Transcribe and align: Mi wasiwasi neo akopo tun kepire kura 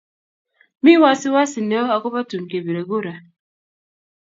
Mi 0.83 0.93
wasiwasi 1.03 1.59
neo 1.69 1.85
akopo 1.95 2.19
tun 2.29 2.43
kepire 2.49 2.81
kura 2.89 3.13